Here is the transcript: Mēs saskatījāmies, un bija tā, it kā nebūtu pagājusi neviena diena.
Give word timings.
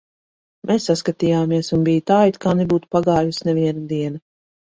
Mēs 0.69 0.87
saskatījāmies, 0.89 1.69
un 1.77 1.83
bija 1.89 2.03
tā, 2.11 2.17
it 2.31 2.41
kā 2.45 2.55
nebūtu 2.61 2.89
pagājusi 2.97 3.45
neviena 3.51 3.85
diena. 3.93 4.23